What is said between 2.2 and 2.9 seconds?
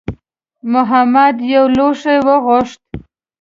وغوښت.